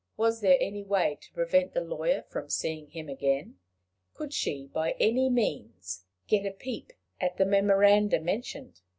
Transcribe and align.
Was 0.17 0.41
there 0.41 0.57
any 0.59 0.81
way 0.81 1.19
to 1.21 1.31
prevent 1.31 1.75
the 1.75 1.81
lawyer 1.81 2.23
from 2.23 2.49
seeing 2.49 2.87
him 2.87 3.07
again? 3.07 3.59
Could 4.15 4.33
she 4.33 4.65
by 4.65 4.93
any 4.99 5.29
means 5.29 6.05
get 6.27 6.43
a 6.43 6.49
peep 6.49 6.91
at 7.19 7.37
the 7.37 7.45
memoranda 7.45 8.19
mentioned? 8.19 8.81